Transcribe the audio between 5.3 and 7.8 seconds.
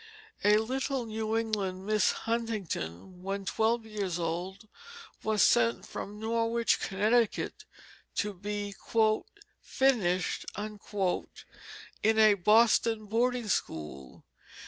sent from Norwich, Connecticut,